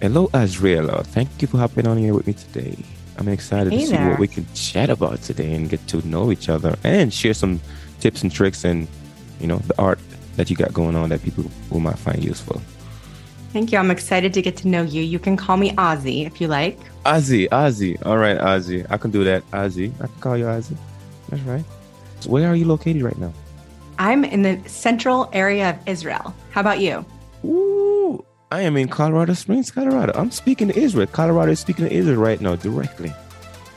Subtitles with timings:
[0.00, 1.04] Hello, Azriela.
[1.04, 2.74] Thank you for hopping on here with me today.
[3.18, 4.10] I'm excited Hey to see there.
[4.10, 7.60] what we can chat about today and get to know each other and share some
[8.00, 8.88] tips and tricks and,
[9.40, 9.98] you know, the art
[10.36, 12.62] that you got going on that people will might find useful.
[13.52, 13.78] Thank you.
[13.78, 15.02] I'm excited to get to know you.
[15.02, 16.78] You can call me Azi if you like.
[17.04, 17.98] Azi, Azi.
[18.06, 18.86] All right, Azi.
[18.88, 19.44] I can do that.
[19.50, 19.92] Azi.
[20.00, 20.76] I can call you Azi.
[21.28, 21.64] That's right.
[22.20, 23.34] So where are you located right now?
[23.98, 26.34] I'm in the central area of Israel.
[26.52, 27.04] How about you?
[27.44, 30.12] Ooh, I am in Colorado Springs, Colorado.
[30.16, 31.06] I'm speaking to Israel.
[31.06, 33.12] Colorado is speaking to Israel right now directly.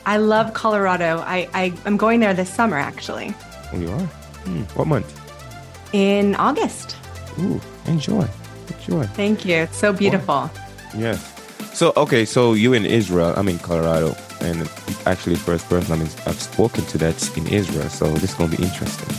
[0.08, 1.20] I love Colorado.
[1.20, 3.36] I, I am going there this summer actually.
[3.72, 3.99] Oh, you are?
[4.46, 4.63] Hmm.
[4.76, 5.20] What month?
[5.94, 6.96] In August.
[7.40, 8.27] Ooh, enjoy.
[8.80, 9.04] Enjoy.
[9.13, 9.58] Thank you.
[9.58, 10.49] It's so beautiful.
[10.98, 11.18] Yeah.
[11.74, 14.68] So okay, so you in Israel, I'm in Colorado, and
[15.05, 18.55] actually first person I mean I've spoken to that's in Israel, so this is gonna
[18.58, 19.10] be interesting.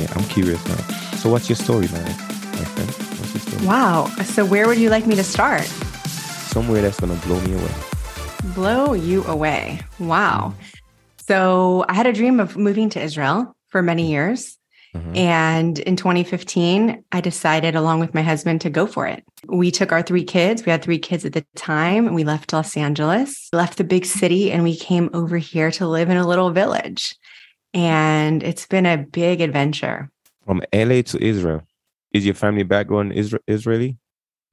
[0.00, 0.76] Yeah, I'm curious now.
[1.18, 2.04] So what's your story, man?
[2.04, 3.11] My friend, what's your story?
[3.62, 4.06] Wow.
[4.24, 5.62] So where would you like me to start?
[5.62, 7.74] Somewhere that's gonna blow me away.
[8.54, 9.80] Blow you away.
[10.00, 10.54] Wow.
[11.28, 14.58] So I had a dream of moving to Israel for many years.
[14.94, 15.16] Mhm.
[15.16, 19.24] And in 2015, I decided, along with my husband, to go for it.
[19.48, 20.66] We took our three kids.
[20.66, 22.06] We had three kids at the time.
[22.06, 25.86] And we left Los Angeles, left the big city, and we came over here to
[25.86, 27.14] live in a little village.
[27.72, 30.10] And it's been a big adventure.
[30.44, 31.62] From LA to Israel.
[32.12, 33.98] Is your family background Isra- Israeli?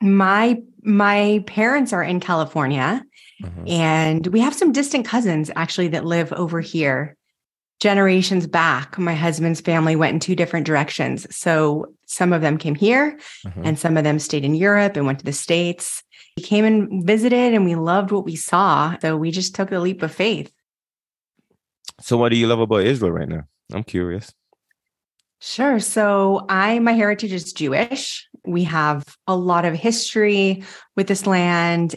[0.01, 3.03] My my parents are in California,
[3.43, 3.69] Mhm.
[3.69, 7.17] and we have some distant cousins actually that live over here.
[7.81, 11.27] Generations back, my husband's family went in two different directions.
[11.35, 13.61] So some of them came here, Mhm.
[13.65, 16.03] and some of them stayed in Europe and went to the States.
[16.37, 18.95] We came and visited and we loved what we saw.
[19.01, 20.51] So we just took a leap of faith.
[22.01, 23.43] So what do you love about Israel right now?
[23.73, 24.33] I'm curious.
[25.41, 25.79] Sure.
[25.79, 28.27] So I my heritage is Jewish.
[28.45, 30.63] We have a lot of history
[30.95, 31.95] with this land.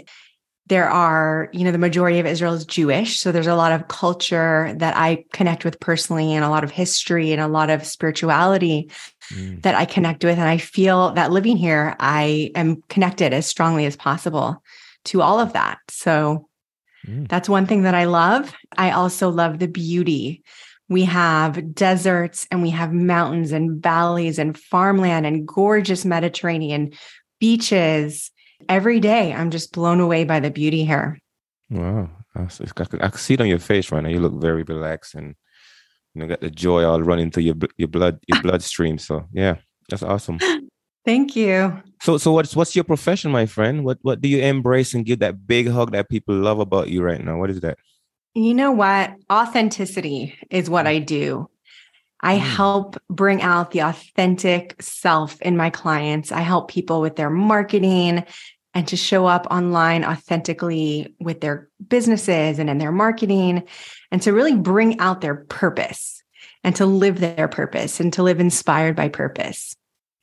[0.69, 3.19] There are, you know, the majority of Israel is Jewish.
[3.19, 6.71] So there's a lot of culture that I connect with personally and a lot of
[6.71, 8.91] history and a lot of spirituality
[9.33, 9.63] Mm.
[9.63, 10.39] that I connect with.
[10.39, 14.63] And I feel that living here, I am connected as strongly as possible
[15.07, 15.79] to all of that.
[15.89, 16.49] So
[17.09, 17.29] Mm.
[17.29, 18.53] that's one thing that I love.
[18.77, 20.43] I also love the beauty.
[20.89, 26.93] We have deserts and we have mountains and valleys and farmland and gorgeous Mediterranean
[27.41, 28.31] beaches.
[28.69, 31.19] Every day, I'm just blown away by the beauty here.
[31.71, 32.11] Wow.
[32.35, 34.09] I can see it on your face right now.
[34.09, 35.35] You look very relaxed and
[36.15, 38.99] you know got the joy all running through your your blood your bloodstream.
[38.99, 39.57] So yeah,
[39.89, 40.39] that's awesome.
[41.05, 41.83] Thank you.
[42.01, 43.85] So so what's what's your profession, my friend?
[43.85, 47.03] What what do you embrace and give that big hug that people love about you
[47.03, 47.39] right now?
[47.39, 47.79] What is that?
[48.35, 49.15] You know what?
[49.31, 51.49] Authenticity is what I do.
[52.21, 52.41] I Mm.
[52.41, 56.33] help bring out the authentic self in my clients.
[56.33, 58.25] I help people with their marketing
[58.75, 63.65] and to show up online authentically with their businesses and in their marketing
[64.11, 66.23] and to really bring out their purpose
[66.65, 69.75] and to live their purpose and to live inspired by purpose.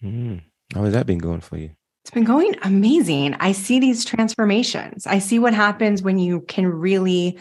[0.03, 0.41] Mm.
[0.73, 1.71] How has that been going for you?
[2.03, 3.35] It's been going amazing.
[3.39, 5.05] I see these transformations.
[5.05, 7.37] I see what happens when you can really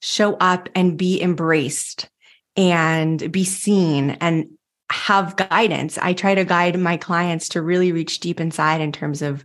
[0.00, 2.08] show up and be embraced
[2.56, 4.46] and be seen and
[4.90, 5.98] have guidance.
[5.98, 9.44] I try to guide my clients to really reach deep inside in terms of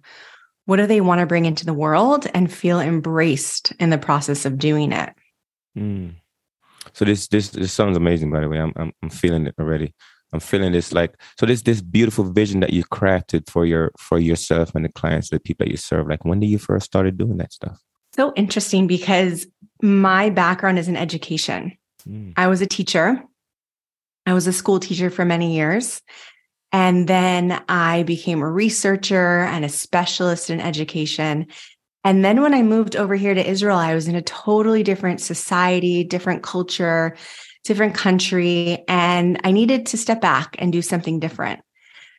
[0.66, 4.46] what do they want to bring into the world and feel embraced in the process
[4.46, 5.14] of doing it.
[5.78, 6.16] Mm.
[6.94, 8.32] So this this this sounds amazing.
[8.32, 9.94] By the way, I'm I'm I'm feeling it already.
[10.34, 11.46] I'm feeling this like so.
[11.46, 15.40] This this beautiful vision that you crafted for your for yourself and the clients, the
[15.40, 16.08] people that you serve.
[16.08, 17.80] Like when did you first started doing that stuff?
[18.16, 19.46] So interesting because
[19.82, 21.78] my background is in education.
[22.08, 22.34] Mm.
[22.38, 23.24] I was a teacher.
[24.26, 26.02] I was a school teacher for many years.
[26.72, 31.48] And then I became a researcher and a specialist in education.
[32.04, 35.22] And then when I moved over here to Israel, I was in a totally different
[35.22, 37.16] society, different culture,
[37.64, 38.84] different country.
[38.88, 41.62] And I needed to step back and do something different.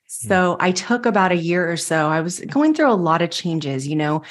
[0.09, 2.09] So I took about a year or so.
[2.09, 4.23] I was going through a lot of changes, you know,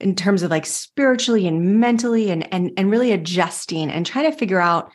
[0.00, 4.36] in terms of like spiritually and mentally and and and really adjusting and trying to
[4.36, 4.90] figure out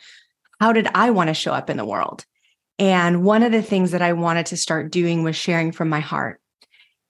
[0.60, 2.24] how did I want to show up in the world?
[2.78, 6.00] And one of the things that I wanted to start doing was sharing from my
[6.00, 6.40] heart.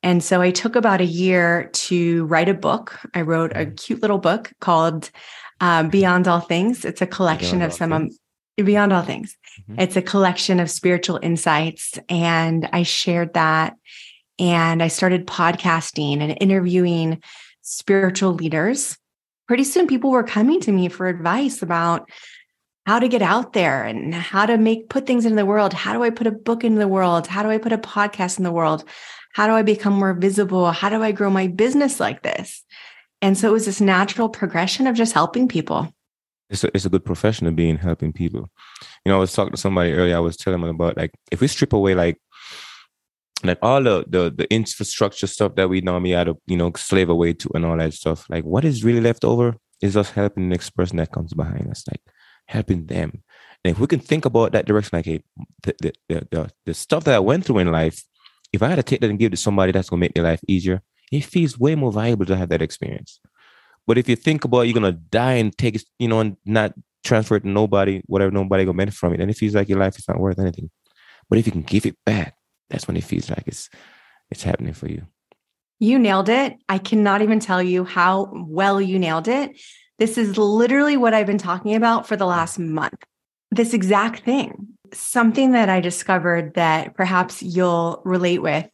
[0.03, 2.99] And so I took about a year to write a book.
[3.15, 5.11] I wrote a cute little book called
[5.61, 6.85] uh, Beyond All Things.
[6.85, 8.11] It's a collection Beyond of some um.
[8.57, 9.37] Beyond All Things.
[9.71, 9.81] Mhm.
[9.81, 11.99] It's a collection of spiritual insights.
[12.09, 13.75] And I shared that.
[14.39, 17.23] And I started podcasting and interviewing
[17.62, 18.97] spiritual leaders.
[19.49, 22.09] Pretty soon, people were coming to me for advice about
[22.87, 25.73] how to get out there and how to make put things into the world.
[25.73, 27.27] How do I put a book into the world?
[27.27, 28.85] How do I put a podcast in the world?
[29.33, 30.71] How do I become more visible?
[30.73, 32.65] How do I grow my business like this?
[33.23, 35.93] And so it was this natural progression of just helping people.
[36.49, 38.51] It's a, it's a good profession to be in helping people.
[39.05, 40.17] You know, I was talking to somebody earlier.
[40.17, 42.19] I was telling them about like if we strip away like
[43.45, 47.09] like all the, the the infrastructure stuff that we normally had to you know slave
[47.09, 48.29] away to and all that stuff.
[48.29, 51.71] Like what is really left over is us helping the next person that comes behind
[51.71, 52.03] us like
[52.47, 53.23] helping them.
[53.65, 55.23] And if we can think about that direction like hey
[55.63, 55.75] the
[56.09, 58.03] the, the, the, stuff that i went through in life
[58.53, 60.15] if i had to take that and give it to somebody that's going to make
[60.15, 60.83] their life easier
[61.13, 63.21] it feels way more valuable to have that experience.
[63.87, 66.37] But if you think about you're going to die and take it you know and
[66.45, 66.73] not
[67.03, 69.69] transfer it to nobody whatever nobody going to benefit from it and it feels like
[69.69, 70.71] your life is not worth anything.
[71.29, 72.35] But if you can give it back
[72.71, 73.69] that's when it feels like it's
[74.31, 75.07] it's happening for you.
[75.81, 76.57] You nailed it.
[76.69, 79.61] I cannot even tell you how well you nailed it.
[79.99, 83.03] This is literally what I've been talking about for the last month.
[83.51, 84.69] This exact thing.
[84.93, 88.69] Something that I discovered that perhaps you'll relate with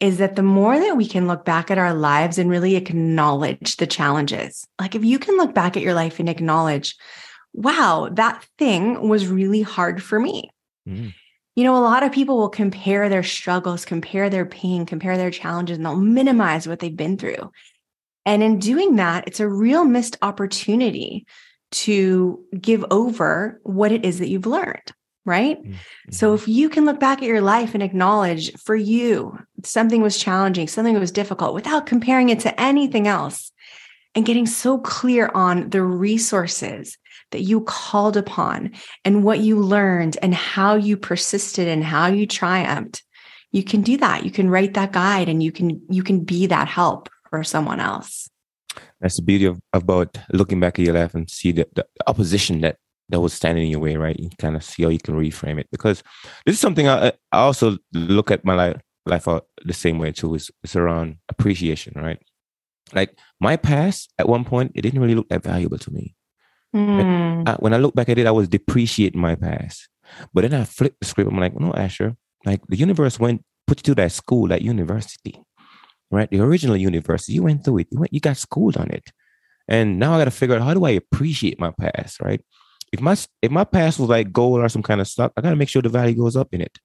[0.00, 3.76] is that the more that we can look back at our lives and really acknowledge
[3.76, 6.96] the challenges, like if you can look back at your life and acknowledge,
[7.52, 10.50] wow, that thing was really hard for me.
[10.88, 11.12] Mm
[11.54, 15.30] you know, a lot of people will compare their struggles, compare their pain, compare their
[15.30, 17.50] challenges, and they'll minimize what they've been through.
[18.24, 21.26] And in doing that, it's a real missed opportunity
[21.72, 24.92] to give over what it is that you've learned.
[25.24, 25.62] Right.
[25.62, 25.74] Mm-hmm.
[26.10, 30.18] So if you can look back at your life and acknowledge for you, something was
[30.18, 33.52] challenging, something was difficult without comparing it to anything else
[34.16, 36.98] and getting so clear on the resources
[37.32, 38.72] that you called upon
[39.04, 43.02] and what you learned and how you persisted and how you triumphed
[43.52, 44.24] you can do that.
[44.24, 47.80] You can write that guide and you can you can be that help for someone
[47.80, 48.28] else.
[49.00, 52.62] That's the beauty of about looking back at your life and see the, the opposition
[52.62, 52.78] that
[53.10, 54.18] that was standing in your way right?
[54.18, 56.02] You kind of see how you can reframe it because
[56.46, 59.26] this is something i, I also look at my life life
[59.64, 60.34] the same way too.
[60.34, 62.18] Is it's around appreciation right?
[62.94, 66.14] Like my past at one point it didn't really look that valuable to me
[66.74, 67.48] Mm.
[67.48, 69.88] I, when I look back at it, I was depreciating my past.
[70.32, 71.30] But then I flipped the script.
[71.30, 75.42] I'm like, no, Asher, like the universe went put you to that school, that university,
[76.10, 76.30] right?
[76.30, 77.32] The original university.
[77.34, 77.88] You went through it.
[77.90, 79.10] You went, you got schooled on it.
[79.68, 82.44] And now I got to figure out how do I appreciate my past, right?
[82.92, 85.50] If my if my past was like gold or some kind of stuff, I got
[85.50, 86.78] to make sure the value goes up in it.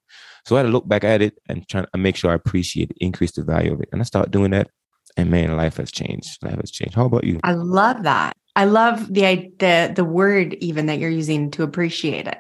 [0.46, 2.92] So I had to look back at it and try to make sure I appreciate
[2.92, 3.90] it, increase the value of it.
[3.92, 4.70] And I start doing that.
[5.18, 6.42] And man, life has changed.
[6.44, 6.96] Life has changed.
[6.96, 7.42] How about you?
[7.44, 8.38] I love that.
[8.58, 12.40] I love the the the word even that you're using to appreciate it.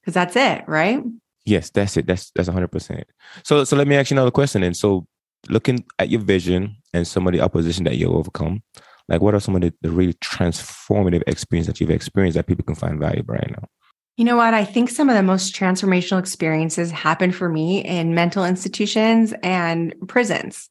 [0.00, 1.04] Because that's it, right?
[1.44, 2.06] Yes, that's it.
[2.06, 3.04] That's that's 100%.
[3.44, 5.06] So so let me ask you another question and so
[5.50, 8.62] looking at your vision and some of the opposition that you overcome,
[9.08, 12.64] like what are some of the, the really transformative experiences that you've experienced that people
[12.64, 13.68] can find valuable right now?
[14.16, 14.54] You know what?
[14.54, 19.94] I think some of the most transformational experiences happen for me in mental institutions and
[20.08, 20.70] prisons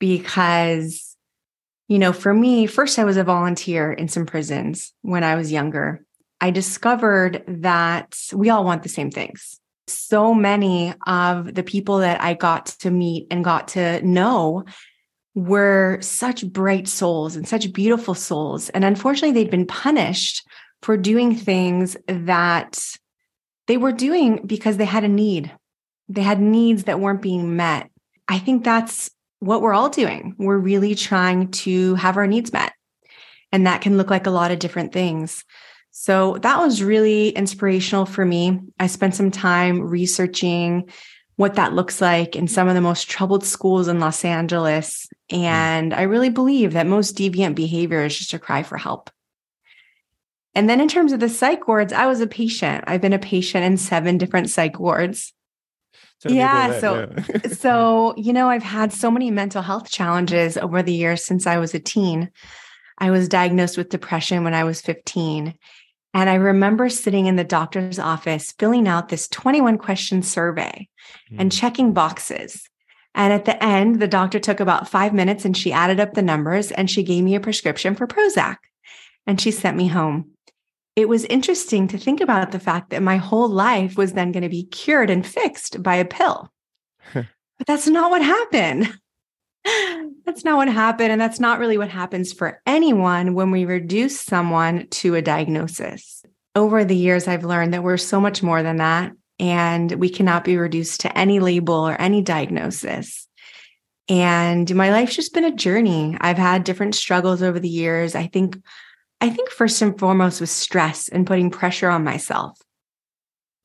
[0.00, 1.13] because
[1.88, 5.52] you know, for me, first I was a volunteer in some prisons when I was
[5.52, 6.04] younger.
[6.40, 9.60] I discovered that we all want the same things.
[9.86, 14.64] So many of the people that I got to meet and got to know
[15.34, 18.70] were such bright souls and such beautiful souls.
[18.70, 20.46] And unfortunately, they'd been punished
[20.82, 22.78] for doing things that
[23.66, 25.52] they were doing because they had a need.
[26.08, 27.90] They had needs that weren't being met.
[28.28, 29.10] I think that's
[29.44, 30.34] what we're all doing.
[30.38, 32.72] We're really trying to have our needs met.
[33.52, 35.44] And that can look like a lot of different things.
[35.90, 38.58] So that was really inspirational for me.
[38.80, 40.90] I spent some time researching
[41.36, 45.06] what that looks like in some of the most troubled schools in Los Angeles.
[45.30, 45.36] Hmm.
[45.36, 49.10] And I really believe that most deviant behavior is just a cry for help.
[50.54, 52.84] And then in terms of the psych wards, I was a patient.
[52.86, 55.33] I've been a patient in seven different psych wards.
[56.26, 56.80] Yeah.
[56.80, 57.48] So, yeah.
[57.52, 61.58] so, you know, I've had so many mental health challenges over the years since I
[61.58, 62.30] was a teen.
[62.98, 65.54] I was diagnosed with depression when I was 15.
[66.14, 70.88] And I remember sitting in the doctor's office filling out this 21 question survey
[71.30, 71.36] mm.
[71.38, 72.68] and checking boxes.
[73.16, 76.22] And at the end, the doctor took about five minutes and she added up the
[76.22, 78.56] numbers and she gave me a prescription for Prozac
[79.26, 80.33] and she sent me home
[80.96, 84.42] it was interesting to think about the fact that my whole life was then going
[84.42, 86.52] to be cured and fixed by a pill.
[87.12, 87.26] but
[87.66, 88.96] that's not what happened.
[90.24, 91.10] that's not what happened.
[91.10, 96.24] And that's not really what happens for anyone when we reduce someone to a diagnosis.
[96.54, 99.12] Over the years, I've learned that we're so much more than that.
[99.40, 103.26] And we cannot be reduced to any label or any diagnosis.
[104.08, 106.16] And my life's just been a journey.
[106.20, 108.14] I've had different struggles over the years.
[108.14, 108.62] I think
[109.24, 112.58] I think first and foremost was stress and putting pressure on myself.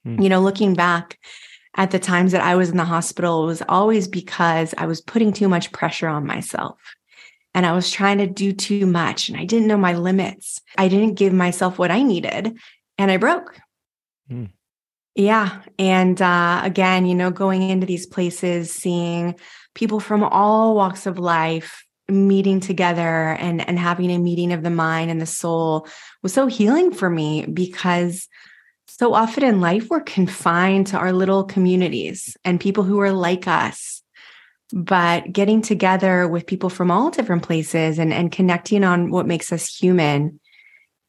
[0.07, 0.23] Mm.
[0.23, 1.19] You know, looking back
[1.75, 5.01] at the times that I was in the hospital, it was always because I was
[5.01, 6.79] putting too much pressure on myself.
[7.53, 10.61] and I was trying to do too much and I didn't know my limits.
[10.77, 12.57] I didn't give myself what I needed
[12.97, 13.59] and I broke.
[14.31, 14.51] Mm.
[15.15, 15.61] Yeah.
[15.77, 19.35] And uh, again, you know, going into these places, seeing
[19.75, 24.69] people from all walks of life meeting together and, and having a meeting of the
[24.69, 25.87] mind and the soul
[26.23, 28.27] was so healing for me because
[28.87, 33.47] so often in life we're confined to our little communities and people who are like
[33.47, 34.01] us.
[34.71, 39.51] But getting together with people from all different places and, and connecting on what makes
[39.51, 40.39] us human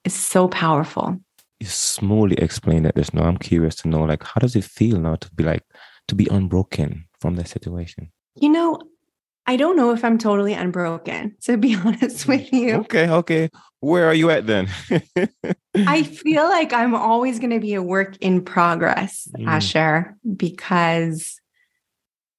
[0.05, 1.21] is so powerful.
[1.59, 3.25] You smoothly explained that just now.
[3.25, 5.65] I'm curious to know like how does it feel now to be like
[6.09, 8.11] to be unbroken from that situation?
[8.37, 8.81] You know
[9.47, 13.49] i don't know if i'm totally unbroken to be honest with you okay okay
[13.81, 14.69] where are you at then
[15.87, 19.47] i feel like i'm always going to be a work in progress mm.
[19.47, 21.41] asher because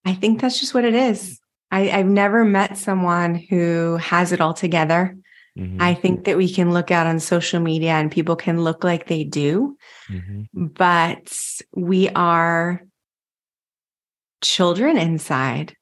[0.06, 1.40] I think that's just what it is.
[1.70, 5.16] I, have never met someone who has it all together.
[5.58, 5.82] Mm-hmm.
[5.82, 9.08] I think that we can look out on social media and people can look like
[9.08, 9.78] they do,
[10.10, 10.66] mm-hmm.
[10.68, 11.32] but
[11.76, 12.82] we are
[14.42, 15.76] children inside.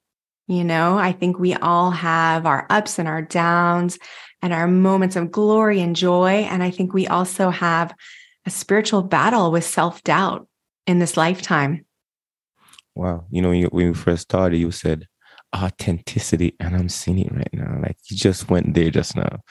[0.49, 3.99] You know, I think we all have our ups and our downs
[4.41, 6.47] and our moments of glory and joy.
[6.49, 7.93] And I think we also have
[8.47, 10.47] a spiritual battle with self doubt
[10.87, 11.85] in this lifetime.
[12.95, 13.27] Wow.
[13.29, 15.07] You know, when you first started, you said
[15.55, 17.79] authenticity, and I'm seeing it right now.
[17.79, 19.41] Like you just went there just now.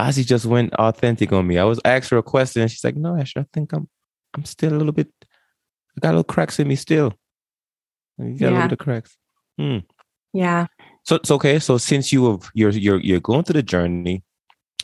[0.00, 1.58] Azi just went authentic on me.
[1.58, 3.88] I was asked her a question, and she's like, "No, Asher, I think I'm,
[4.34, 5.12] I'm still a little bit.
[5.22, 7.14] I got little cracks in me still.
[8.18, 8.48] You got yeah.
[8.48, 9.16] a little bit of cracks.
[9.56, 9.78] Hmm.
[10.32, 10.66] Yeah.
[11.04, 11.58] So it's okay.
[11.58, 14.22] So since you have, you're you're you're going through the journey,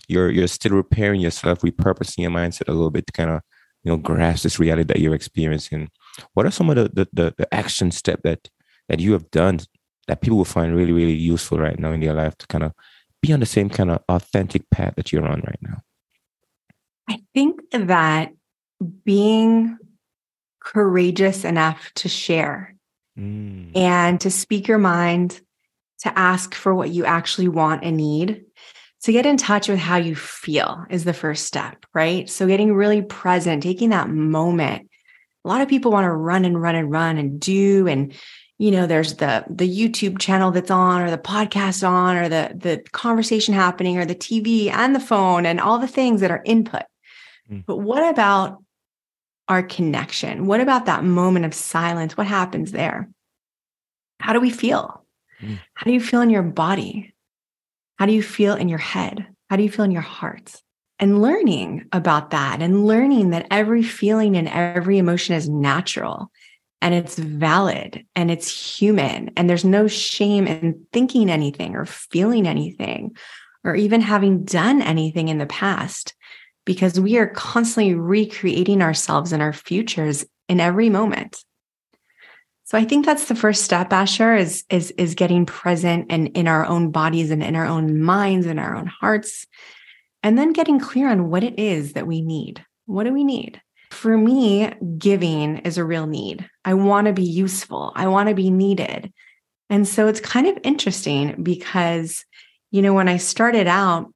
[0.08, 3.42] you're you're still repairing yourself, repurposing your mindset a little bit to kind of
[3.84, 5.88] you know grasp this reality that you're experiencing
[6.34, 8.48] what are some of the, the, the, the action step that,
[8.88, 9.60] that you have done
[10.08, 12.72] that people will find really, really useful right now in their life to kind of
[13.22, 15.80] be on the same kind of authentic path that you're on right now?
[17.08, 18.32] I think that
[19.04, 19.78] being
[20.60, 22.75] courageous enough to share
[23.18, 23.76] mm.
[23.76, 25.40] and to speak your mind,
[26.00, 28.44] to ask for what you actually want and need,
[29.02, 32.28] to get in touch with how you feel is the first step, right?
[32.28, 34.88] So getting really present, taking that moment
[35.46, 38.12] a lot of people want to run and run and run and do and
[38.58, 42.52] you know there's the the youtube channel that's on or the podcast on or the
[42.56, 46.42] the conversation happening or the tv and the phone and all the things that are
[46.44, 46.82] input
[47.50, 47.62] mm.
[47.64, 48.62] but what about
[49.48, 50.46] our connection?
[50.46, 52.16] What about that moment of silence?
[52.16, 53.08] What happens there?
[54.20, 55.02] How do we feel?
[55.42, 55.58] Mm.
[55.74, 57.14] how do you feel in your body?
[57.98, 59.26] How do you feel in your head?
[59.50, 60.54] How do you feel in your heart?
[60.98, 66.30] And learning about that and learning that every feeling and every emotion is natural
[66.80, 72.48] and it's valid and it's human and there's no shame in thinking anything or feeling
[72.48, 73.14] anything
[73.62, 76.14] or even having done anything in the past
[76.66, 81.42] because we are constantly recreating ourselves and our futures in every moment
[82.64, 86.46] so i think that's the first step asher is is is getting present and in
[86.46, 89.46] our own bodies and in our own minds and our own hearts
[90.26, 92.64] and then getting clear on what it is that we need.
[92.86, 93.62] What do we need?
[93.92, 96.50] For me, giving is a real need.
[96.64, 99.12] I want to be useful, I want to be needed.
[99.70, 102.24] And so it's kind of interesting because,
[102.72, 104.12] you know, when I started out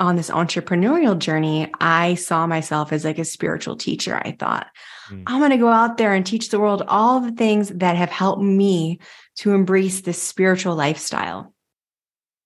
[0.00, 4.16] on this entrepreneurial journey, I saw myself as like a spiritual teacher.
[4.16, 4.68] I thought,
[5.10, 5.24] mm.
[5.26, 8.10] I'm going to go out there and teach the world all the things that have
[8.10, 9.00] helped me
[9.36, 11.52] to embrace this spiritual lifestyle.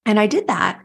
[0.06, 0.82] And I did that.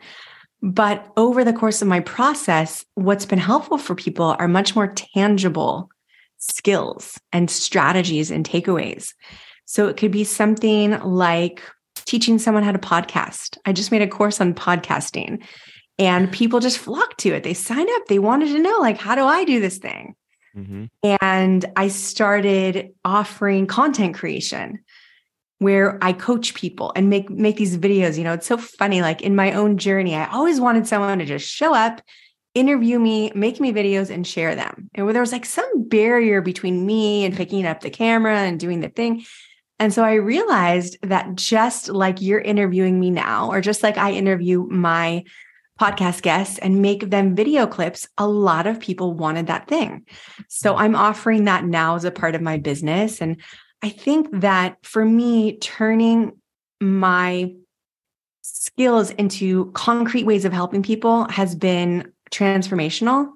[0.62, 4.88] But over the course of my process, what's been helpful for people are much more
[4.88, 5.90] tangible
[6.38, 9.14] skills and strategies and takeaways.
[9.66, 11.62] So it could be something like
[12.06, 13.58] teaching someone how to podcast.
[13.66, 15.44] I just made a course on podcasting
[16.00, 17.44] and people just flocked to it.
[17.44, 20.16] They signed up, they wanted to know, like, how do I do this thing?
[20.56, 20.86] Mm-hmm.
[21.22, 24.80] And I started offering content creation
[25.60, 28.18] where I coach people and make make these videos.
[28.18, 29.02] You know, it's so funny.
[29.02, 32.02] Like in my own journey, I always wanted someone to just show up,
[32.54, 34.90] interview me, make me videos, and share them.
[34.96, 38.60] And where there was like some barrier between me and picking up the camera and
[38.60, 39.26] doing the thing.
[39.80, 44.12] And so I realized that just like you're interviewing me now, or just like I
[44.12, 45.24] interview my
[45.80, 50.06] podcast guests and make them video clips, a lot of people wanted that thing.
[50.48, 53.22] So I'm offering that now as a part of my business.
[53.22, 53.38] And
[53.82, 56.34] I think that for me, turning
[56.82, 57.54] my
[58.42, 63.30] skills into concrete ways of helping people has been transformational.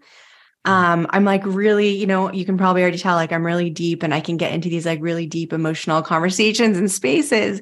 [0.66, 4.04] Um, I'm like really, you know, you can probably already tell, like, I'm really deep
[4.04, 7.62] and I can get into these like really deep emotional conversations and spaces.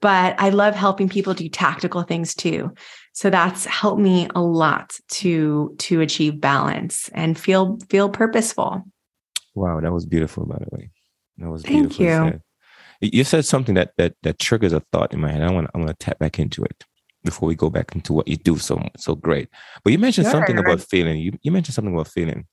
[0.00, 2.74] But I love helping people do tactical things too.
[3.14, 8.82] So that's helped me a lot to to achieve balance and feel feel purposeful.
[9.54, 10.90] Wow, that was beautiful, by the way.
[11.38, 12.10] That was Thank you.
[12.10, 12.42] said.
[13.00, 15.42] You said something that that that triggers a thought in my head.
[15.42, 16.84] I want I want to tap back into it
[17.22, 19.48] before we go back into what you do so so great.
[19.84, 21.18] But you mentioned something about feeling.
[21.18, 22.46] You you mentioned something about feeling,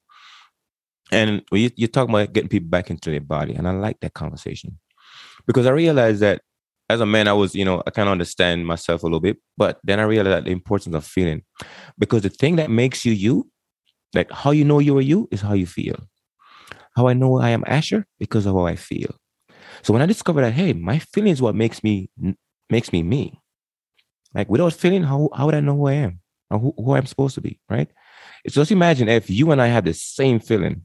[1.12, 4.14] and you you talk about getting people back into their body, and I like that
[4.14, 4.78] conversation
[5.48, 6.42] because I realized that
[6.92, 9.38] as a man, I was you know I kind of understand myself a little bit,
[9.58, 11.44] but then I realized that the importance of feeling
[11.98, 13.50] because the thing that makes you you,
[14.14, 15.96] like how you know you are you, is how you feel.
[16.96, 19.16] How I know I am Asher because of how I feel.
[19.84, 22.10] So when I discovered that, hey, my feeling is what makes me
[22.70, 23.40] makes me me.
[24.34, 26.20] Like without feeling, how how would I know who I am
[26.50, 27.60] or who, who I'm supposed to be?
[27.70, 27.90] Right.
[28.48, 30.84] So just imagine if you and I have the same feeling,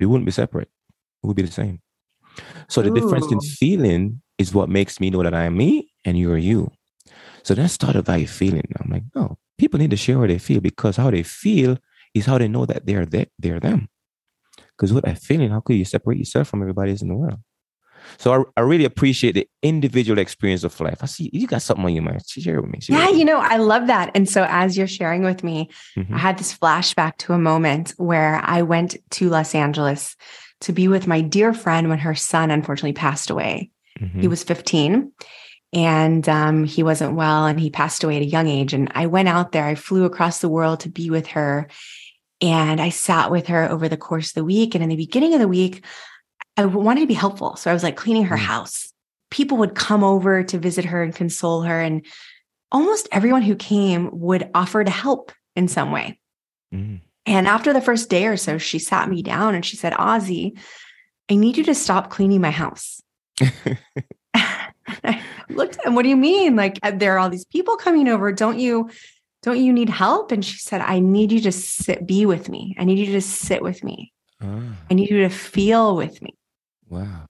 [0.00, 0.68] we wouldn't be separate.
[1.22, 1.80] We would be the same.
[2.68, 6.18] So the difference in feeling is what makes me know that I am me and
[6.18, 6.70] you are you.
[7.42, 8.64] So then started by feeling.
[8.80, 11.78] I'm like, no, people need to share how they feel because how they feel
[12.14, 13.88] is how they know that they're they, they're them.
[14.76, 17.38] Because without feeling, how could you separate yourself from everybody else in the world?
[18.18, 20.98] So I, I really appreciate the individual experience of life.
[21.00, 22.22] I see you got something on your mind.
[22.26, 22.80] Share it with me.
[22.80, 23.32] Share Yeah, with you me.
[23.32, 24.10] know, I love that.
[24.14, 26.14] And so as you're sharing with me, Mhm.
[26.14, 30.16] I had this flashback to a moment where I went to Los Angeles
[30.62, 33.70] to be with my dear friend when her son unfortunately passed away.
[33.98, 34.28] He Mhm.
[34.28, 35.12] was 15
[35.72, 38.72] and um, he wasn't well and he passed away at a young age.
[38.72, 41.68] And I went out there, I flew across the world to be with her.
[42.40, 44.74] And I sat with her over the course of the week.
[44.74, 45.84] And in the beginning of the week,
[46.56, 47.56] I wanted to be helpful.
[47.56, 48.40] So I was like cleaning her Mm.
[48.40, 48.92] house.
[49.30, 51.80] People would come over to visit her and console her.
[51.80, 52.04] And
[52.72, 56.18] almost everyone who came would offer to help in some way.
[56.72, 57.00] Mhm.
[57.26, 60.58] And after the first day or so, she sat me down and she said, Azi,
[61.30, 63.00] I need you to stop cleaning my house.
[63.40, 66.56] I looked at him, what do you mean?
[66.56, 68.32] Like uh, there are all these people coming over.
[68.32, 68.90] Don't you
[69.42, 70.32] don't you need help?
[70.32, 72.74] And she said, I need you to sit be with me.
[72.78, 74.12] I need you to sit with me.
[74.40, 76.34] Ah, I need you to feel with me.
[76.88, 77.26] wow.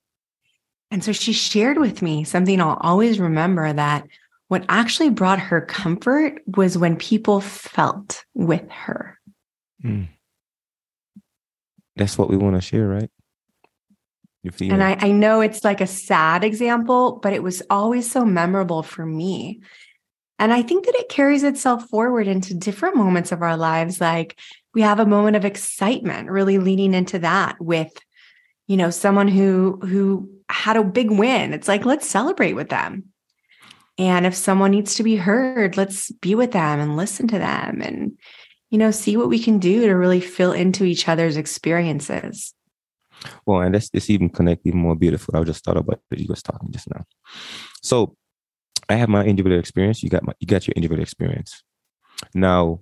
[0.91, 4.07] And so she shared with me something I'll always remember that
[4.47, 9.19] what actually brought her comfort was when people felt with her.
[9.83, 10.09] Mm.
[11.97, 13.11] That's what we want to share, right?
[14.73, 18.83] And I, I know it's like a sad example, but it was always so memorable
[18.83, 19.61] for me.
[20.39, 24.01] And I think that it carries itself forward into different moments of our lives.
[24.01, 24.39] Like
[24.75, 27.93] we have a moment of excitement, really leaning into that with,
[28.67, 31.53] you know, someone who who had a big win.
[31.53, 33.05] It's like, let's celebrate with them.
[33.97, 37.81] And if someone needs to be heard, let's be with them and listen to them
[37.81, 38.19] and,
[38.71, 42.53] you know, see what we can do to really fill into each other's experiences.
[43.47, 45.37] Well, and that's it's even connect even more beautiful.
[45.37, 47.05] I just thought about what you was talking just now.
[47.83, 48.17] So
[48.89, 50.03] I have my individual experience.
[50.03, 51.63] You got my you got your individual experience.
[52.35, 52.81] Now,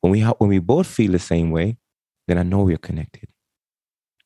[0.00, 1.78] when we when we both feel the same way,
[2.28, 3.28] then I know we're connected,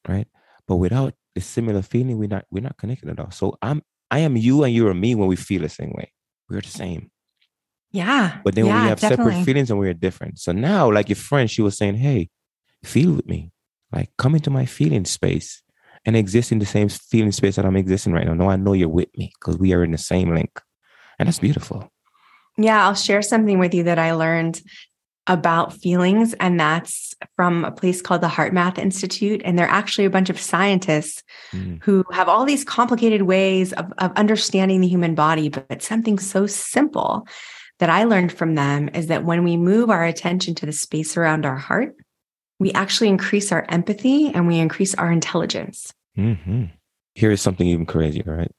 [0.09, 0.27] right?
[0.67, 3.31] But without the similar feeling, we're not we're not connected at all.
[3.31, 6.13] So I'm I am you and you are me when we feel the same way.
[6.49, 7.11] We're the same.
[7.93, 8.39] Yeah.
[8.45, 9.33] But then when yeah, we have definitely.
[9.33, 10.39] separate feelings and we're different.
[10.39, 12.31] So now, like your friend, she was saying, Hey,
[12.85, 13.53] feel with me.
[13.97, 15.63] Like come into my feeling space
[16.05, 18.35] and exist in the same feeling space that I'm existing right now.
[18.35, 20.61] No, I know you're with me because we are in the same link.
[21.19, 21.91] And that's beautiful.
[22.59, 24.61] Yeah, I'll share something with you that I learned
[25.27, 29.41] about feelings, and that's from a place called the HeartMath Institute.
[29.45, 33.93] And they're actually a bunch of scientists Mm, who have all these complicated ways of,
[33.99, 37.27] of understanding the human body, but something so simple
[37.79, 41.17] that I learned from them is that when we move our attention to the space
[41.17, 41.95] around our heart,
[42.59, 45.93] we actually increase our empathy and we increase our intelligence.
[46.17, 46.71] mhm.
[47.15, 48.53] Here is something even crazier, right?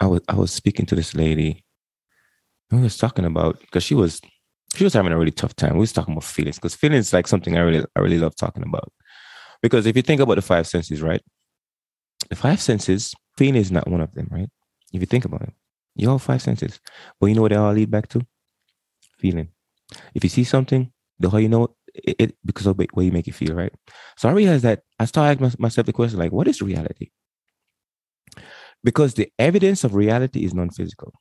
[0.00, 1.64] I was I was speaking to this lady.
[2.70, 4.20] We was talking about because she was
[4.74, 5.74] she was having a really tough time.
[5.74, 8.62] We was talking about feelings because feelings like something I really I really love talking
[8.62, 8.92] about.
[9.62, 11.22] Because if you think about the five senses, right?
[12.28, 14.48] The five senses, feeling is not one of them, right?
[14.92, 15.52] If you think about it,
[15.94, 16.80] you all five senses,
[17.20, 18.26] but you know what they all lead back to?
[19.18, 19.48] Feeling.
[20.14, 23.12] If you see something, the how you know it, it because of the way you
[23.12, 23.72] make it feel, right?
[24.16, 27.10] So I realized that I started asking myself the question, like, what is reality?
[28.84, 31.12] Because the evidence of reality is non-physical.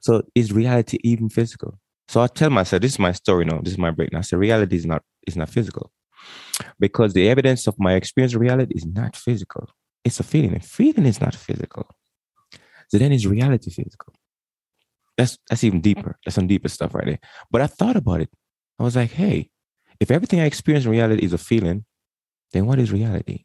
[0.00, 1.78] So is reality even physical?
[2.08, 4.20] So I tell myself, this is my story now, this is my breakdown.
[4.20, 5.90] I say reality is not is not physical.
[6.78, 9.68] Because the evidence of my experience of reality is not physical.
[10.04, 10.54] It's a feeling.
[10.54, 11.88] And feeling is not physical.
[12.88, 14.14] So then is reality physical?
[15.18, 16.16] That's that's even deeper.
[16.24, 17.18] That's some deeper stuff right there.
[17.50, 18.30] But I thought about it.
[18.78, 19.50] I was like, hey,
[20.00, 21.84] if everything I experience in reality is a feeling,
[22.52, 23.44] then what is reality?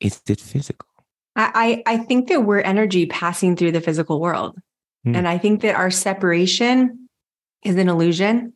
[0.00, 0.88] Is it physical?
[1.36, 4.58] I, I think that we're energy passing through the physical world.
[5.06, 5.16] Mm.
[5.16, 7.08] And I think that our separation
[7.62, 8.54] is an illusion.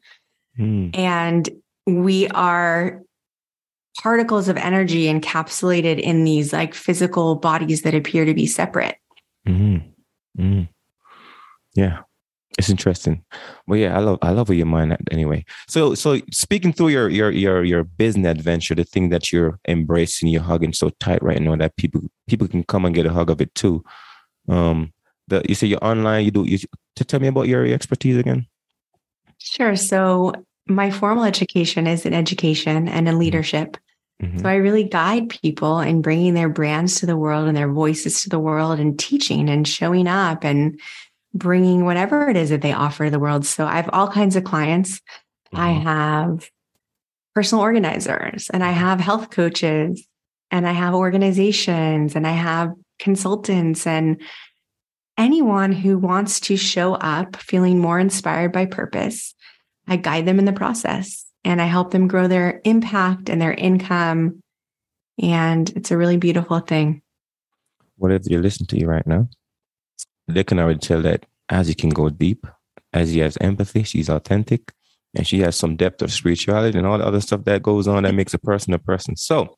[0.59, 0.96] Mm.
[0.96, 1.48] And
[1.87, 3.02] we are
[4.00, 8.96] particles of energy encapsulated in these like physical bodies that appear to be separate.
[9.46, 9.92] Mm.
[11.74, 12.00] Yeah.
[12.61, 13.25] It's interesting.
[13.66, 15.46] Well, yeah, I love I love where your mind at anyway.
[15.66, 20.29] So so speaking through your your your your business adventure, the thing that you're embracing,
[20.29, 23.31] you're hugging so tight right now that people people can come and get a hug
[23.31, 23.83] of it too.
[24.46, 24.92] Um
[25.29, 26.59] the you say you're online, you do you
[26.96, 28.46] to tell me about your expertise again?
[29.38, 29.75] Sure.
[29.75, 30.35] So
[30.68, 33.20] my formal education is in education and in mm-hmm.
[33.20, 33.79] leadership.
[34.23, 34.40] Mm-hmm.
[34.40, 38.23] So I really guide people in bringing their brands to the world and their voices
[38.23, 40.79] to the world and teaching and showing up and
[41.34, 43.46] bringing whatever it is that they offer to the world.
[43.46, 45.00] So I have all kinds of clients.
[45.52, 45.56] Mm-hmm.
[45.56, 46.50] I have
[47.34, 50.06] personal organizers and I have health coaches
[50.50, 54.20] and I have organizations and I have consultants and
[55.16, 59.34] anyone who wants to show up feeling more inspired by purpose.
[59.86, 63.52] I guide them in the process and I help them grow their impact and their
[63.52, 64.42] income.
[65.22, 67.02] And it's a really beautiful thing.
[67.96, 69.28] Whatever you listen to you right now,
[70.34, 72.46] they can already tell that Azi can go deep,
[72.94, 74.72] Azi has empathy, she's authentic,
[75.14, 78.04] and she has some depth of spirituality and all the other stuff that goes on
[78.04, 79.16] that makes a person a person.
[79.16, 79.56] So,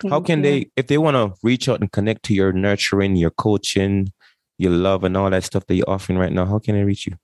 [0.00, 0.44] Thank how can you.
[0.44, 4.12] they, if they want to reach out and connect to your nurturing, your coaching,
[4.58, 7.06] your love, and all that stuff that you're offering right now, how can they reach
[7.06, 7.14] you?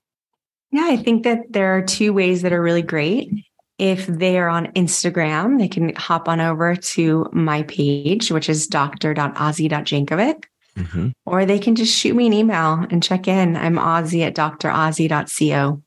[0.71, 3.31] Yeah, I think that there are two ways that are really great.
[3.79, 8.67] If they are on Instagram, they can hop on over to my page, which is
[8.67, 10.43] dr.azi.jankovic.
[10.79, 11.09] Mm-hmm.
[11.25, 13.57] Or they can just shoot me an email and check in.
[13.57, 15.81] I'm Azi at drazi.co.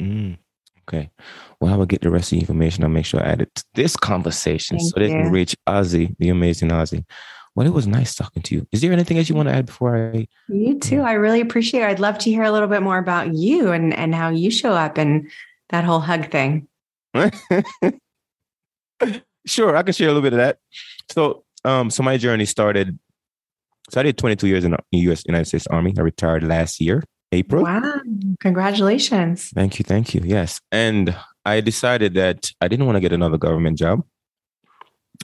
[0.00, 0.38] Mm,
[0.88, 1.10] okay.
[1.60, 2.82] Well, I will get the rest of the information.
[2.82, 6.16] I'll make sure I add it to this conversation Thank so they can reach Azi,
[6.18, 7.04] the amazing Azi.
[7.54, 8.66] Well, it was nice talking to you.
[8.72, 10.26] Is there anything else you want to add before I?
[10.48, 11.02] You too.
[11.02, 11.88] I really appreciate it.
[11.88, 14.72] I'd love to hear a little bit more about you and, and how you show
[14.72, 15.30] up and
[15.68, 16.68] that whole hug thing.
[19.46, 20.58] sure, I can share a little bit of that.
[21.10, 22.98] So, um, so my journey started.
[23.90, 25.24] So I did 22 years in the U.S.
[25.26, 25.92] United States Army.
[25.98, 27.64] I retired last year, April.
[27.64, 28.00] Wow!
[28.38, 29.50] Congratulations.
[29.50, 30.22] Thank you, thank you.
[30.24, 34.02] Yes, and I decided that I didn't want to get another government job.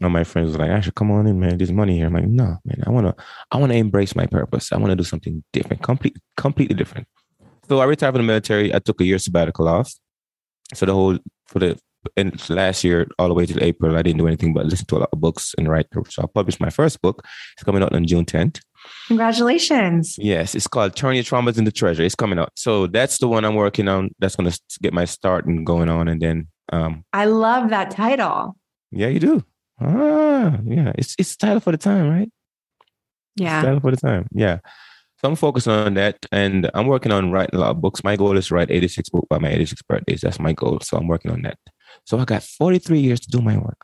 [0.02, 1.59] And my friends were like, "I should come on in, man.
[1.59, 2.83] There's money here." I'm like, "No, man.
[2.87, 3.14] I wanna,
[3.52, 4.72] I wanna embrace my purpose.
[4.72, 7.07] I want to do something different, complete, completely different."
[7.68, 8.74] So I retired from the military.
[8.74, 9.92] I took a year sabbatical off.
[10.74, 11.79] So the whole for the
[12.16, 14.97] and last year all the way to April, I didn't do anything but listen to
[14.97, 15.87] a lot of books and write.
[16.09, 17.25] So I published my first book.
[17.55, 18.61] It's coming out on June 10th.
[19.09, 20.16] Congratulations.
[20.19, 22.03] Yes, it's called Turn Your Traumas into Treasure.
[22.03, 22.53] It's coming out.
[22.57, 24.11] So that's the one I'm working on.
[24.19, 26.09] That's going to get my start and going on.
[26.09, 28.57] And then um I love that title.
[28.90, 29.45] Yeah, you do.
[29.81, 30.92] Ah, yeah.
[30.97, 32.31] It's it's title for the time, right?
[33.37, 33.59] Yeah.
[33.59, 34.27] It's title for the time.
[34.33, 34.59] Yeah.
[35.21, 38.05] So I'm focusing on that and I'm working on writing a lot of books.
[38.05, 40.21] My goal is to write 86 books by my 86 birthdays.
[40.21, 40.79] That's my goal.
[40.83, 41.59] So I'm working on that.
[42.04, 43.80] So I got 43 years to do my work.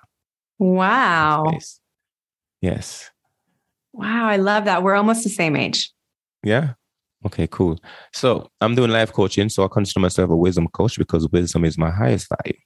[0.59, 1.45] Wow.
[2.61, 3.11] Yes.
[3.93, 4.27] Wow.
[4.27, 4.83] I love that.
[4.83, 5.91] We're almost the same age.
[6.43, 6.75] Yeah.
[7.25, 7.79] Okay, cool.
[8.13, 9.49] So I'm doing life coaching.
[9.49, 12.59] So I consider myself a wisdom coach because wisdom is my highest value.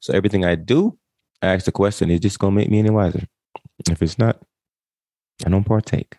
[0.00, 0.98] So everything I do,
[1.42, 3.24] I ask the question, is this going to make me any wiser?
[3.90, 4.40] If it's not,
[5.44, 6.16] I don't partake.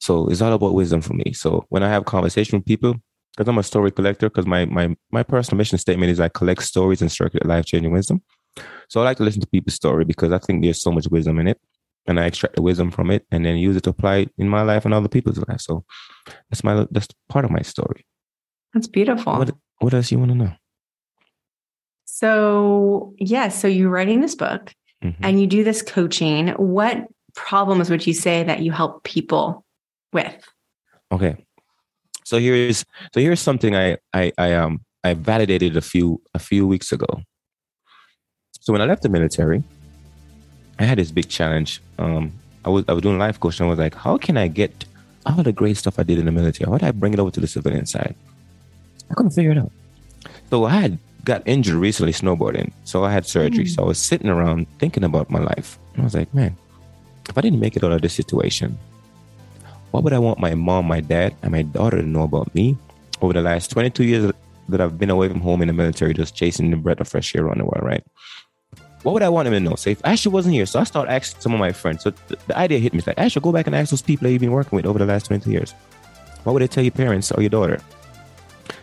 [0.00, 1.32] So it's all about wisdom for me.
[1.32, 2.96] So when I have conversation with people,
[3.36, 6.62] because I'm a story collector, because my my my personal mission statement is I collect
[6.62, 8.22] stories and circulate life changing wisdom.
[8.88, 11.38] So I like to listen to people's story because I think there's so much wisdom
[11.38, 11.60] in it,
[12.06, 14.48] and I extract the wisdom from it and then use it to apply it in
[14.48, 15.60] my life and other people's life.
[15.60, 15.84] So
[16.50, 18.06] that's my that's part of my story.
[18.74, 19.34] That's beautiful.
[19.34, 20.52] What what else you want to know?
[22.04, 25.24] So yes, yeah, so you're writing this book mm-hmm.
[25.24, 26.48] and you do this coaching.
[26.48, 29.64] What problems would you say that you help people
[30.12, 30.34] with?
[31.10, 31.44] Okay,
[32.32, 32.78] so here's
[33.12, 37.10] so here's something I I I um I validated a few a few weeks ago.
[38.60, 39.62] So when I left the military,
[40.78, 41.82] I had this big challenge.
[41.98, 42.32] Um,
[42.64, 43.66] I was I was doing life coaching.
[43.66, 44.72] I was like, how can I get
[45.26, 46.70] all the great stuff I did in the military?
[46.70, 48.14] How do I bring it over to the civilian side?
[49.10, 49.72] I couldn't figure it out.
[50.48, 52.72] So I had got injured recently snowboarding.
[52.84, 53.66] So I had surgery.
[53.66, 53.74] Mm.
[53.74, 55.78] So I was sitting around thinking about my life.
[55.92, 56.56] And I was like, man,
[57.28, 58.78] if I didn't make it out of this situation,
[59.92, 62.76] what would I want my mom, my dad, and my daughter to know about me
[63.20, 64.32] over the last 22 years
[64.68, 67.36] that I've been away from home in the military, just chasing the breath of fresh
[67.36, 68.02] air around the world, right?
[69.02, 69.74] What would I want them to know?
[69.74, 72.04] So if Asher wasn't here, so I started asking some of my friends.
[72.04, 72.98] So th- the idea hit me.
[72.98, 74.98] It's like, Asher, go back and ask those people that you've been working with over
[74.98, 75.74] the last 22 years.
[76.44, 77.80] What would they tell your parents or your daughter?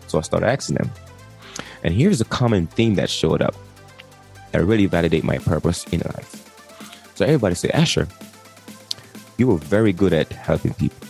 [0.08, 0.92] So I started asking them.
[1.84, 3.56] And here's a common theme that showed up
[4.52, 6.36] that really validate my purpose in life.
[7.16, 8.08] So everybody say, Asher,
[9.40, 11.08] you were very good at helping people.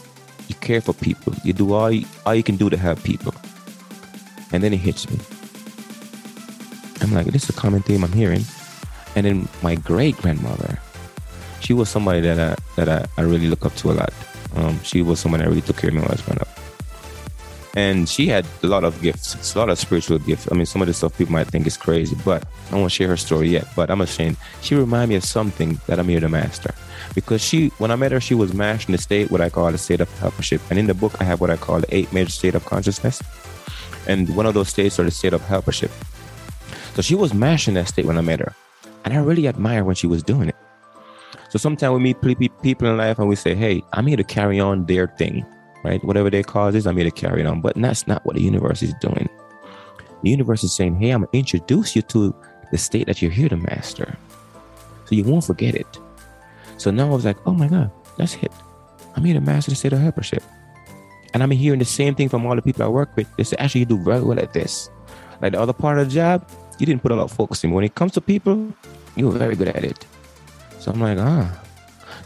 [0.47, 1.33] You care for people.
[1.43, 3.33] You do all you, all you can do to help people.
[4.51, 5.17] And then it hits me.
[7.01, 8.43] I'm like, this is a common theme I'm hearing.
[9.15, 10.79] And then my great grandmother,
[11.59, 14.13] she was somebody that I that I, I really look up to a lot.
[14.55, 16.49] Um, she was someone that really took care of me when I was growing up.
[17.75, 20.47] And she had a lot of gifts, a lot of spiritual gifts.
[20.51, 23.07] I mean, some of the stuff people might think is crazy, but I won't share
[23.07, 23.67] her story yet.
[23.75, 24.37] But I'm ashamed.
[24.61, 26.73] She reminded me of something that I'm here to master.
[27.15, 29.77] Because she, when I met her, she was mastering the state, what I call the
[29.77, 30.61] state of helpership.
[30.69, 33.21] And in the book, I have what I call the eight major state of consciousness.
[34.07, 35.91] And one of those states are the state of helpership.
[36.95, 38.55] So she was mashing that state when I met her.
[39.05, 40.55] And I really admire when she was doing it.
[41.49, 44.59] So sometimes we meet people in life and we say, hey, I'm here to carry
[44.59, 45.45] on their thing,
[45.83, 46.03] right?
[46.03, 47.61] Whatever their cause is, I'm here to carry it on.
[47.61, 49.27] But that's not what the universe is doing.
[50.21, 52.35] The universe is saying, hey, I'm going to introduce you to
[52.71, 54.17] the state that you're here to master.
[55.05, 55.87] So you won't forget it.
[56.79, 58.51] So now I was like, oh my God, that's it.
[59.15, 60.41] I'm here to master the state of helpership.
[61.33, 63.27] And I'm hearing the same thing from all the people I work with.
[63.35, 64.89] They say, actually, you do very well at this.
[65.41, 67.71] Like the other part of the job, you didn't put a lot of focus in.
[67.71, 68.73] When it comes to people,
[69.17, 70.05] you were very good at it.
[70.79, 71.61] So I'm like, ah.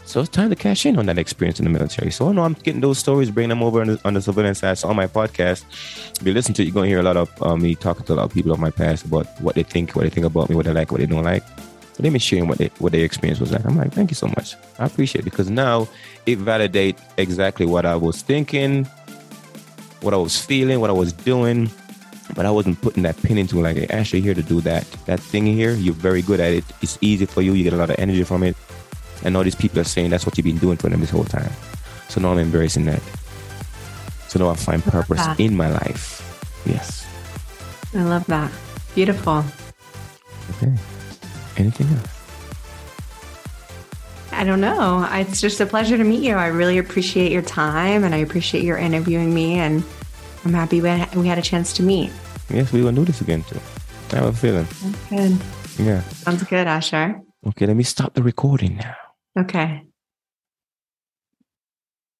[0.06, 2.12] So it's time to cash in on that experience in the military.
[2.12, 4.78] So I know I'm getting those stories, bringing them over on the, on the side.
[4.78, 5.64] So on my podcast,
[6.20, 8.04] if you listen to it, you're going to hear a lot of um, me talking
[8.06, 10.26] to a lot of people of my past about what they think, what they think
[10.26, 11.42] about me, what they like, what they don't like.
[11.98, 13.64] Let me share what they, what their experience was like.
[13.64, 14.56] I'm like, thank you so much.
[14.78, 15.88] I appreciate it because now
[16.26, 18.84] it validates exactly what I was thinking,
[20.00, 21.70] what I was feeling, what I was doing,
[22.34, 24.84] but I wasn't putting that pin into like, hey, Ashley, here to do that.
[25.06, 26.64] That thing here, you're very good at it.
[26.82, 27.52] It's easy for you.
[27.52, 28.56] You get a lot of energy from it.
[29.22, 31.24] And all these people are saying that's what you've been doing for them this whole
[31.24, 31.50] time.
[32.08, 33.02] So now I'm embracing that.
[34.28, 36.20] So now I find purpose in my life.
[36.66, 37.06] Yes.
[37.94, 38.50] I love that.
[38.94, 39.44] Beautiful.
[40.56, 40.74] Okay.
[41.56, 42.10] Anything else?
[44.32, 45.08] I don't know.
[45.12, 46.34] It's just a pleasure to meet you.
[46.34, 49.54] I really appreciate your time and I appreciate your interviewing me.
[49.54, 49.84] And
[50.44, 50.88] I'm happy we
[51.28, 52.10] had a chance to meet.
[52.50, 53.60] Yes, we will do this again too.
[54.12, 54.66] I have a feeling.
[55.08, 55.38] good.
[55.78, 56.02] Yeah.
[56.02, 57.20] Sounds good, Asher.
[57.46, 58.94] Okay, let me stop the recording now.
[59.38, 59.82] Okay.